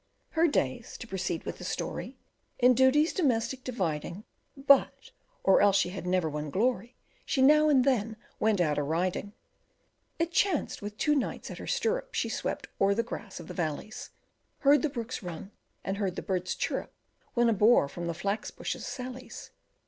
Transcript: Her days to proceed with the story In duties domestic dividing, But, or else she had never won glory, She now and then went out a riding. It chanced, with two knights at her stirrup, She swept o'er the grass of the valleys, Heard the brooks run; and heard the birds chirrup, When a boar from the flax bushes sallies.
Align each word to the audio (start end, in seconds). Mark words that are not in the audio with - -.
Her 0.31 0.47
days 0.47 0.97
to 0.97 1.05
proceed 1.05 1.43
with 1.43 1.59
the 1.59 1.63
story 1.63 2.17
In 2.57 2.73
duties 2.73 3.13
domestic 3.13 3.63
dividing, 3.63 4.23
But, 4.57 5.11
or 5.43 5.61
else 5.61 5.77
she 5.77 5.89
had 5.89 6.07
never 6.07 6.27
won 6.27 6.49
glory, 6.49 6.95
She 7.23 7.43
now 7.43 7.69
and 7.69 7.85
then 7.85 8.17
went 8.39 8.59
out 8.59 8.79
a 8.79 8.81
riding. 8.81 9.33
It 10.17 10.31
chanced, 10.31 10.81
with 10.81 10.97
two 10.97 11.13
knights 11.13 11.51
at 11.51 11.59
her 11.59 11.67
stirrup, 11.67 12.15
She 12.15 12.29
swept 12.29 12.67
o'er 12.81 12.95
the 12.95 13.03
grass 13.03 13.39
of 13.39 13.47
the 13.47 13.53
valleys, 13.53 14.09
Heard 14.61 14.81
the 14.81 14.89
brooks 14.89 15.21
run; 15.21 15.51
and 15.83 15.97
heard 15.97 16.15
the 16.15 16.23
birds 16.23 16.55
chirrup, 16.55 16.93
When 17.35 17.47
a 17.47 17.53
boar 17.53 17.87
from 17.87 18.07
the 18.07 18.15
flax 18.15 18.49
bushes 18.49 18.87
sallies. 18.87 19.51